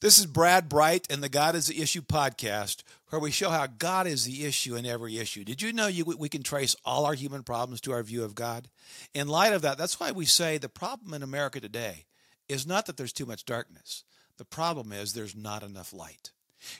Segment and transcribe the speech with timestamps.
[0.00, 3.66] This is Brad Bright and the God is the Issue podcast, where we show how
[3.66, 5.44] God is the issue in every issue.
[5.44, 8.34] Did you know you, we can trace all our human problems to our view of
[8.34, 8.70] God?
[9.12, 12.06] In light of that, that's why we say the problem in America today
[12.48, 14.04] is not that there's too much darkness.
[14.38, 16.30] The problem is there's not enough light.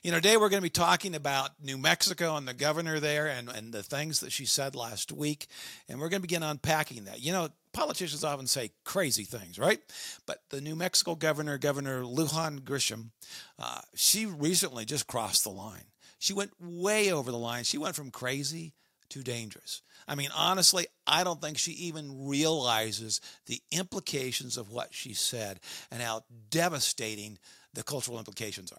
[0.02, 3.26] You know, today we're going to be talking about New Mexico and the governor there
[3.26, 5.46] and, and the things that she said last week.
[5.90, 7.20] And we're going to begin unpacking that.
[7.20, 9.80] You know, politicians often say crazy things, right?
[10.26, 13.10] But the New Mexico governor, Governor Lujan Grisham,
[13.58, 15.84] uh, she recently just crossed the line.
[16.18, 17.64] She went way over the line.
[17.64, 18.74] She went from crazy
[19.10, 19.82] to dangerous.
[20.06, 25.60] I mean, honestly, I don't think she even realizes the implications of what she said
[25.90, 27.38] and how devastating
[27.74, 28.78] the cultural implications are.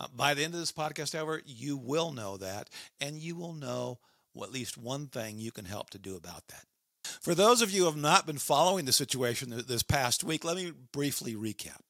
[0.00, 3.52] Uh, by the end of this podcast, however, you will know that, and you will
[3.52, 3.98] know
[4.42, 6.64] at least one thing you can help to do about that.
[7.26, 10.54] For those of you who have not been following the situation this past week, let
[10.54, 11.80] me briefly recap.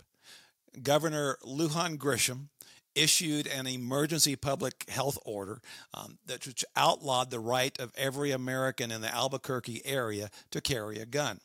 [0.83, 2.47] Governor Lujan Grisham
[2.95, 5.61] issued an emergency public health order
[5.93, 11.01] um, that which outlawed the right of every American in the Albuquerque area to carry
[11.01, 11.41] a gun.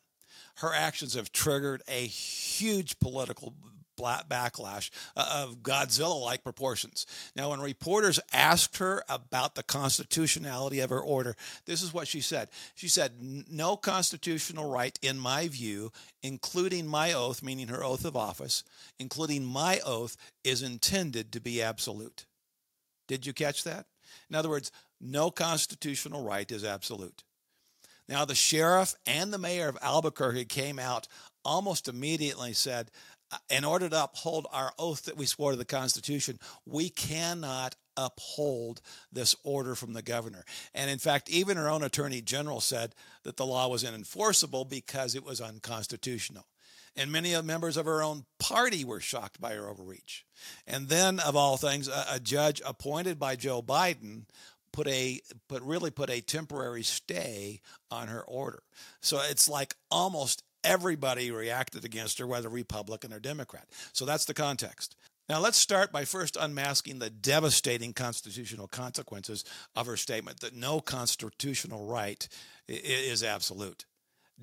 [0.59, 3.53] Her actions have triggered a huge political
[4.01, 7.05] backlash uh, of Godzilla like proportions.
[7.35, 11.35] Now, when reporters asked her about the constitutionality of her order,
[11.65, 12.49] this is what she said.
[12.75, 15.91] She said, No constitutional right, in my view,
[16.23, 18.63] including my oath, meaning her oath of office,
[18.99, 22.25] including my oath, is intended to be absolute.
[23.07, 23.85] Did you catch that?
[24.29, 27.23] In other words, no constitutional right is absolute.
[28.07, 31.07] Now, the sheriff and the mayor of Albuquerque came out
[31.45, 32.91] almost immediately said,
[33.31, 37.75] Uh, in order to uphold our oath that we swore to the Constitution, we cannot
[37.97, 40.43] uphold this order from the governor.
[40.73, 45.15] And in fact, even her own attorney general said that the law was unenforceable because
[45.15, 46.45] it was unconstitutional.
[46.95, 50.25] And many of members of her own party were shocked by her overreach.
[50.67, 54.23] And then, of all things, a, a judge appointed by Joe Biden
[54.73, 58.63] put a put really put a temporary stay on her order.
[59.01, 63.67] So it's like almost everybody reacted against her, whether Republican or Democrat.
[63.93, 64.95] So that's the context.
[65.29, 69.45] Now, let's start by first unmasking the devastating constitutional consequences
[69.75, 72.27] of her statement that no constitutional right
[72.67, 73.85] is absolute.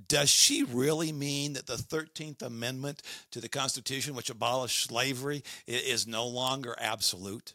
[0.07, 3.03] Does she really mean that the 13th Amendment
[3.33, 7.55] to the Constitution, which abolished slavery, is no longer absolute?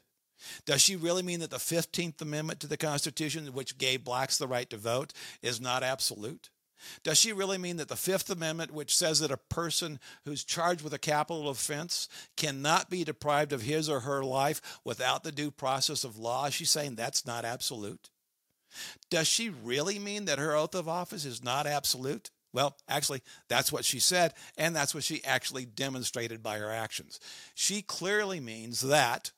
[0.66, 4.48] Does she really mean that the 15th Amendment to the Constitution, which gave blacks the
[4.48, 6.50] right to vote, is not absolute?
[7.04, 10.82] Does she really mean that the Fifth Amendment, which says that a person who's charged
[10.82, 12.08] with a capital offense
[12.38, 16.46] cannot be deprived of his or her life without the due process of law?
[16.46, 18.10] Is she saying that's not absolute?
[19.10, 22.32] Does she really mean that her oath of office is not absolute?
[22.54, 27.20] Well, actually, that's what she said, and that's what she actually demonstrated by her actions.
[27.56, 29.32] She clearly means that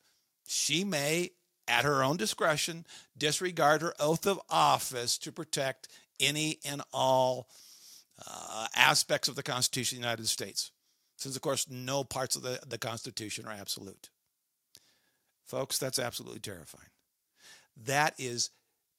[0.45, 1.31] she may,
[1.67, 2.85] at her own discretion,
[3.17, 5.88] disregard her oath of office to protect
[6.19, 7.47] any and all
[8.25, 10.71] uh, aspects of the Constitution of the United States,
[11.17, 14.09] since, of course, no parts of the, the Constitution are absolute.
[15.45, 16.89] Folks, that's absolutely terrifying.
[17.85, 18.49] That is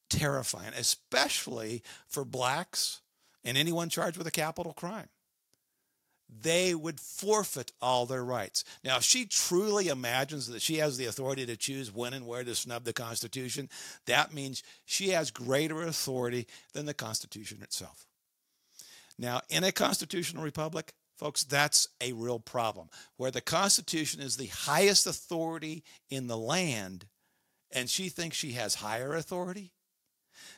[0.09, 3.01] terrifying, especially for blacks
[3.43, 5.09] and anyone charged with a capital crime
[6.29, 8.63] they would forfeit all their rights.
[8.83, 12.43] Now, if she truly imagines that she has the authority to choose when and where
[12.43, 13.69] to snub the Constitution,
[14.05, 18.05] that means she has greater authority than the Constitution itself.
[19.17, 22.89] Now, in a constitutional republic, folks, that's a real problem.
[23.15, 27.07] Where the Constitution is the highest authority in the land,
[27.71, 29.71] and she thinks she has higher authority.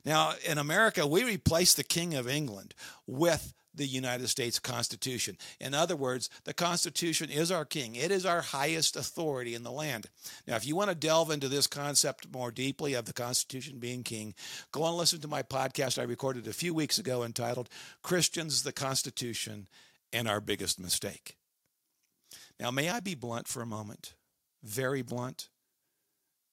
[0.04, 2.74] Now, in America, we replace the King of England
[3.08, 5.38] with the United States Constitution.
[5.60, 9.72] In other words, the Constitution is our king, it is our highest authority in the
[9.72, 10.08] land.
[10.48, 14.04] Now, if you want to delve into this concept more deeply of the Constitution being
[14.04, 14.34] king,
[14.72, 17.70] go and listen to my podcast I recorded a few weeks ago entitled
[18.02, 19.68] Christians, the Constitution,
[20.12, 21.38] and Our Biggest Mistake.
[22.60, 24.16] Now, may I be blunt for a moment?
[24.64, 25.50] Very blunt.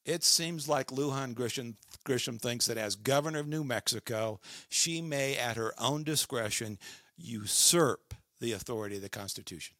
[0.04, 1.74] It seems like Lujan Grisham,
[2.06, 4.38] Grisham thinks that as governor of New Mexico,
[4.68, 6.78] she may, at her own discretion,
[7.16, 9.76] usurp the authority of the Constitution.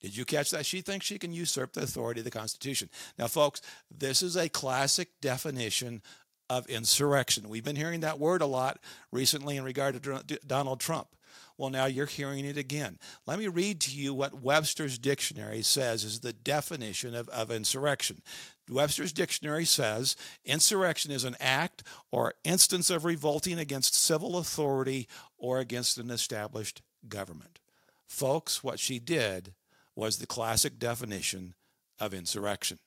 [0.00, 0.64] Did you catch that?
[0.64, 2.88] She thinks she can usurp the authority of the Constitution.
[3.18, 3.60] Now, folks,
[3.90, 6.02] this is a classic definition
[6.48, 7.48] of insurrection.
[7.48, 8.80] We've been hearing that word a lot
[9.12, 11.08] recently in regard to Donald Trump.
[11.56, 12.98] Well, now you're hearing it again.
[13.26, 18.22] Let me read to you what Webster's dictionary says is the definition of, of insurrection.
[18.70, 25.08] Webster's dictionary says insurrection is an act or instance of revolting against civil authority
[25.38, 27.58] or against an established government.
[28.06, 29.54] Folks, what she did
[29.94, 31.54] was the classic definition
[31.98, 32.78] of insurrection.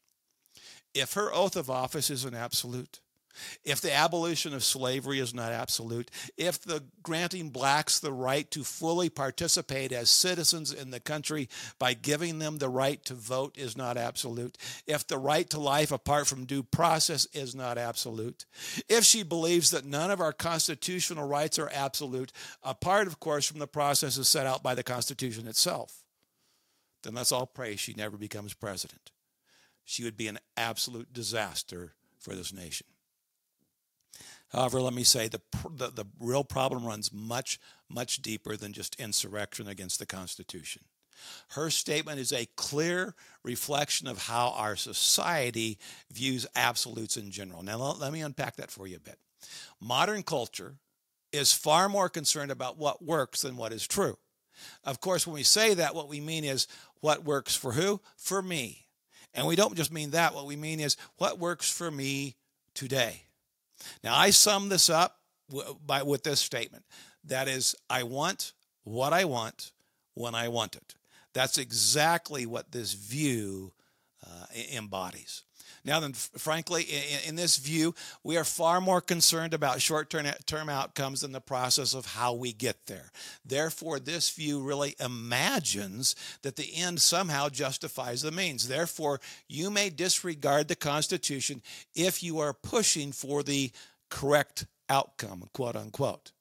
[0.93, 3.01] If her oath of office is an absolute,
[3.63, 8.63] if the abolition of slavery is not absolute, if the granting blacks the right to
[8.63, 11.49] fully participate as citizens in the country
[11.79, 14.57] by giving them the right to vote is not absolute,
[14.87, 18.45] if the right to life apart from due process is not absolute,
[18.89, 22.31] if she believes that none of our constitutional rights are absolute,
[22.63, 26.03] apart, of course, from the processes set out by the Constitution itself,
[27.03, 29.11] then let's all pray she never becomes president.
[29.83, 32.87] She would be an absolute disaster for this nation.
[34.53, 35.41] However, let me say the,
[35.75, 37.59] the, the real problem runs much,
[37.89, 40.83] much deeper than just insurrection against the Constitution.
[41.51, 45.79] Her statement is a clear reflection of how our society
[46.11, 47.63] views absolutes in general.
[47.63, 49.17] Now, let me unpack that for you a bit.
[49.81, 50.75] Modern culture
[51.31, 54.17] is far more concerned about what works than what is true.
[54.83, 56.67] Of course, when we say that, what we mean is
[57.01, 58.01] what works for who?
[58.17, 58.85] For me.
[59.33, 60.35] And we don't just mean that.
[60.35, 62.35] What we mean is what works for me
[62.75, 63.23] today.
[64.03, 65.17] Now, I sum this up
[65.85, 66.85] by, with this statement
[67.25, 68.53] that is, I want
[68.83, 69.71] what I want
[70.13, 70.95] when I want it.
[71.33, 73.73] That's exactly what this view
[74.25, 75.43] uh, embodies.
[75.85, 77.93] Now, then, frankly, in, in, this view,
[78.23, 82.53] we are far more concerned about short term outcomes than the process of how we
[82.53, 83.11] get there.
[83.45, 88.67] Therefore, this view really imagines that the end somehow justifies the means.
[88.67, 89.19] Therefore,
[89.49, 91.61] you may disregard the Constitution
[91.93, 93.71] if you are pushing for the
[94.09, 96.31] correct outcome, quote unquote.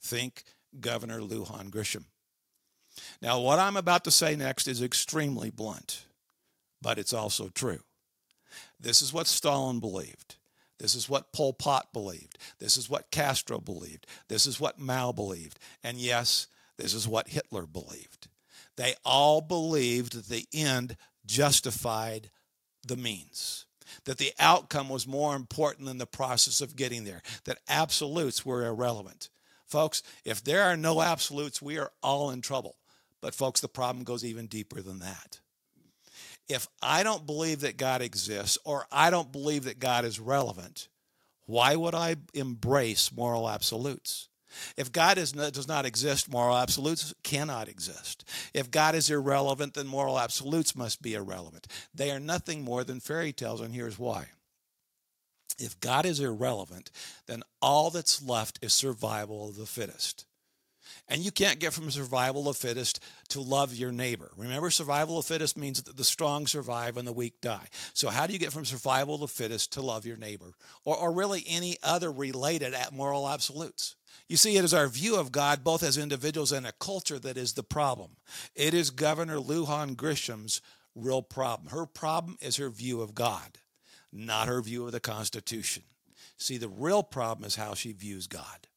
[0.00, 0.44] Think
[0.80, 2.04] Governor Lujan Grisham.
[3.20, 6.04] Now, what I'm about to say next is extremely blunt,
[6.80, 7.80] but it's also true.
[8.80, 10.36] This is what Stalin believed.
[10.78, 12.38] This is what Pol Pot believed.
[12.58, 14.06] This is what Castro believed.
[14.28, 15.58] This is what Mao believed.
[15.82, 16.46] And yes,
[16.76, 18.28] this is what Hitler believed.
[18.76, 20.96] They all believed that the end
[21.26, 22.30] justified
[22.86, 23.66] the means,
[24.04, 28.64] that the outcome was more important than the process of getting there, that absolutes were
[28.64, 29.30] irrelevant.
[29.66, 32.76] Folks, if there are no absolutes, we are all in trouble.
[33.20, 35.40] But, folks, the problem goes even deeper than that
[36.48, 40.88] if I don't believe that God exists or I don't believe that God is relevant,
[41.46, 44.28] why would I embrace moral absolutes?
[44.76, 48.24] If God is, does not exist, moral absolutes cannot exist.
[48.54, 51.66] If God is irrelevant, then moral absolutes must be irrelevant.
[51.94, 54.28] They are nothing more than fairy tales, and here's why.
[55.58, 56.90] If God is irrelevant,
[57.26, 60.24] then all that's left is survival of the fittest.
[61.08, 64.30] And you can't get from survival of fittest to love your neighbor.
[64.36, 67.68] Remember, survival of fittest means that the strong survive and the weak die.
[67.94, 70.52] So, how do you get from survival of fittest to love your neighbor?
[70.84, 73.96] Or, or really any other related moral absolutes?
[74.28, 77.38] You see, it is our view of God, both as individuals and a culture, that
[77.38, 78.10] is the problem.
[78.54, 80.60] It is Governor Lujan Grisham's
[80.94, 81.70] real problem.
[81.70, 83.58] Her problem is her view of God,
[84.12, 85.84] not her view of the Constitution.
[86.36, 88.67] See, the real problem is how she views God.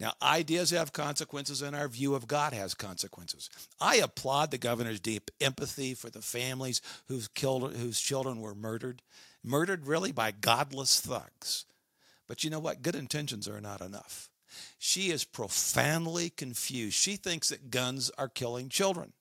[0.00, 3.50] Now, ideas have consequences, and our view of God has consequences.
[3.80, 9.02] I applaud the governor's deep empathy for the families whose, killed, whose children were murdered,
[9.42, 11.64] murdered really by godless thugs.
[12.26, 12.82] But you know what?
[12.82, 14.28] Good intentions are not enough.
[14.78, 16.94] She is profoundly confused.
[16.94, 19.12] She thinks that guns are killing children.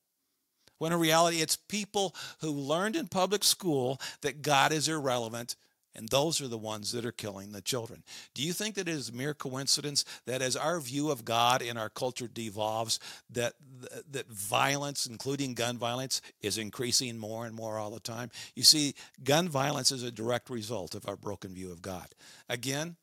[0.77, 5.55] When in reality, it's people who learned in public school that God is irrelevant
[5.97, 8.03] and those are the ones that are killing the children.
[8.33, 11.77] Do you think that it is mere coincidence that as our view of God in
[11.77, 12.99] our culture devolves,
[13.31, 13.53] that
[14.11, 18.29] that violence, including gun violence, is increasing more and more all the time?
[18.55, 22.07] You see, gun violence is a direct result of our broken view of God.
[22.47, 22.95] Again,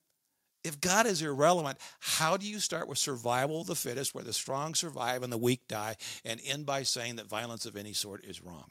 [0.63, 4.33] if God is irrelevant, how do you start with survival of the fittest, where the
[4.33, 8.25] strong survive and the weak die, and end by saying that violence of any sort
[8.25, 8.71] is wrong?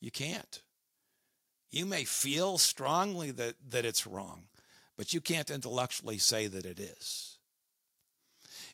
[0.00, 0.62] You can't.
[1.72, 4.44] You may feel strongly that, that it's wrong,
[4.96, 7.38] but you can't intellectually say that it is.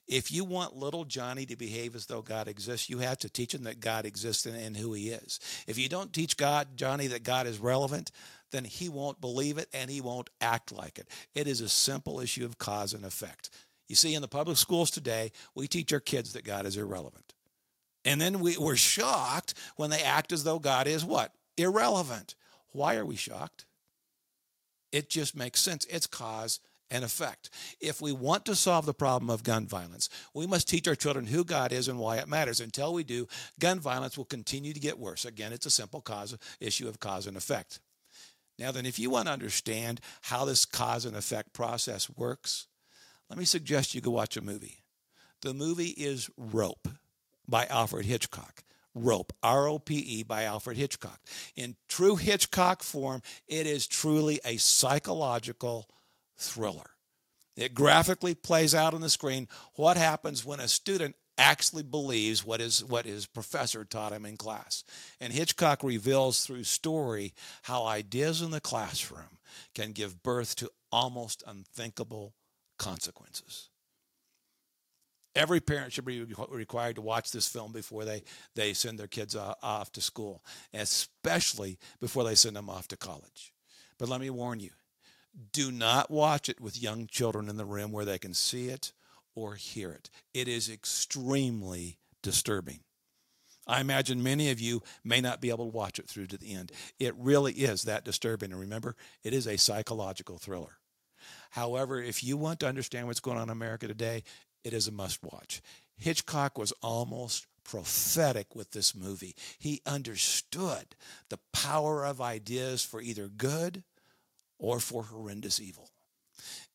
[0.08, 3.54] If you want little Johnny to behave as though God exists, you have to teach
[3.54, 5.38] him that God exists and, and who he is.
[5.66, 8.10] If you don't teach God, Johnny, that God is relevant,
[8.50, 11.08] then he won't believe it and he won't act like it.
[11.34, 13.50] It is a simple issue of cause and effect.
[13.86, 17.34] You see, in the public schools today, we teach our kids that God is irrelevant.
[18.04, 21.32] And then we, we're shocked when they act as though God is what?
[21.58, 22.34] Irrelevant.
[22.72, 23.64] Why are we shocked?
[24.92, 25.84] It just makes sense.
[25.87, 26.60] It's cause
[26.90, 27.50] and effect.
[27.80, 31.26] If we want to solve the problem of gun violence, we must teach our children
[31.26, 32.60] who God is and why it matters.
[32.60, 33.28] Until we do,
[33.60, 35.25] gun violence will continue to get worse.
[35.25, 37.80] Again, it's a simple cause issue of cause and effect.
[38.58, 42.66] Now then, if you want to understand how this cause and effect process works,
[43.28, 44.82] let me suggest you go watch a movie.
[45.42, 46.88] The movie is Rope
[47.46, 48.64] by Alfred Hitchcock.
[48.98, 51.20] Rope, R O P E, by Alfred Hitchcock.
[51.56, 55.88] In true Hitchcock form, it is truly a psychological
[56.36, 56.90] thriller.
[57.56, 62.60] It graphically plays out on the screen what happens when a student actually believes what
[62.60, 64.84] his, what his professor taught him in class.
[65.20, 69.38] And Hitchcock reveals through story how ideas in the classroom
[69.74, 72.34] can give birth to almost unthinkable
[72.78, 73.70] consequences.
[75.35, 78.23] Every parent should be required to watch this film before they,
[78.54, 80.42] they send their kids uh, off to school,
[80.75, 83.52] especially before they send them off to college.
[83.99, 84.70] But let me warn you
[85.52, 88.92] do not watch it with young children in the room where they can see it
[89.35, 90.11] or hear it.
[90.35, 92.80] It is extremely disturbing.
[93.66, 96.54] I imagine many of you may not be able to watch it through to the
[96.54, 96.73] end.
[96.99, 98.50] It really is that disturbing.
[98.50, 100.78] And remember, it is a psychological thriller.
[101.50, 104.25] However, if you want to understand what's going on in America today,
[104.68, 105.62] it is a must watch.
[105.96, 109.34] Hitchcock was almost prophetic with this movie.
[109.58, 110.94] He understood
[111.30, 113.82] the power of ideas for either good
[114.58, 115.88] or for horrendous evil.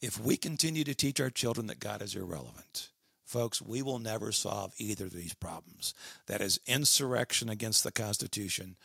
[0.01, 2.89] If we continue to teach our children that God is irrelevant,
[3.23, 5.93] folks, we will never solve either of these problems.
[6.25, 8.75] That is insurrection against the Constitution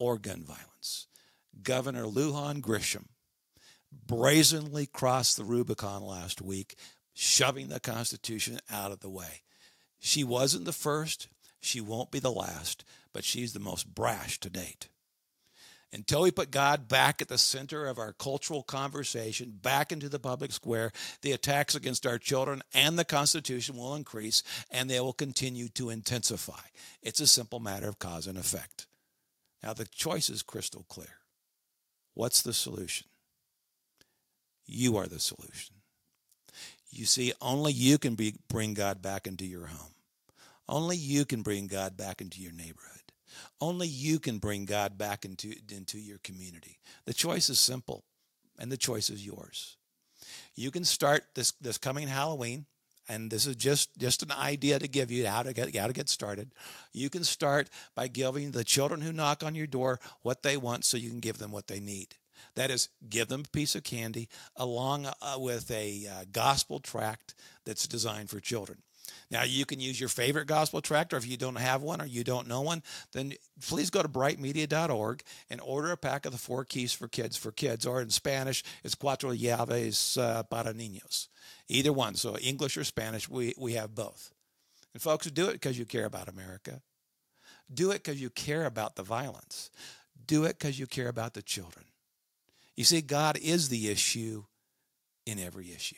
[0.00, 1.06] or gun violence.
[1.62, 3.06] Governor Lujan Grisham
[3.92, 6.76] brazenly crossed the Rubicon last week
[7.18, 9.42] shoving the Constitution out of the way.
[9.98, 11.26] She wasn't the first,
[11.60, 14.88] she won't be the last, but she's the most brash to date.
[15.92, 20.20] Until we put God back at the center of our cultural conversation, back into the
[20.20, 25.12] public square, the attacks against our children and the Constitution will increase and they will
[25.12, 26.60] continue to intensify.
[27.02, 28.86] It's a simple matter of cause and effect.
[29.60, 31.18] Now, the choice is crystal clear.
[32.14, 33.08] What's the solution?
[34.66, 35.77] You are the solution.
[36.98, 39.94] You see, only you can be, bring God back into your home.
[40.68, 43.12] Only you can bring God back into your neighborhood.
[43.60, 46.80] Only you can bring God back into, into your community.
[47.04, 48.02] The choice is simple,
[48.58, 49.76] and the choice is yours.
[50.56, 52.66] You can start this, this coming Halloween,
[53.08, 55.92] and this is just, just an idea to give you how to get how to
[55.92, 56.50] get started.
[56.92, 60.84] You can start by giving the children who knock on your door what they want
[60.84, 62.16] so you can give them what they need.
[62.54, 67.34] That is, give them a piece of candy along uh, with a uh, gospel tract
[67.64, 68.82] that's designed for children.
[69.30, 72.06] Now, you can use your favorite gospel tract, or if you don't have one or
[72.06, 76.38] you don't know one, then please go to brightmedia.org and order a pack of the
[76.38, 81.28] four keys for kids for kids, or in Spanish, it's Cuatro Llaves uh, para Niños.
[81.68, 82.14] Either one.
[82.14, 84.32] So, English or Spanish, we, we have both.
[84.94, 86.80] And, folks, do it because you care about America.
[87.72, 89.70] Do it because you care about the violence.
[90.26, 91.84] Do it because you care about the children.
[92.78, 94.44] You see, God is the issue
[95.26, 95.96] in every issue.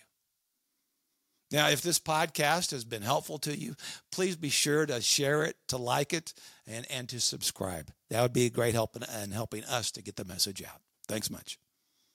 [1.51, 3.75] Now, if this podcast has been helpful to you,
[4.11, 6.33] please be sure to share it, to like it,
[6.67, 7.93] and, and to subscribe.
[8.09, 10.81] That would be a great help in, in helping us to get the message out.
[11.07, 11.59] Thanks much.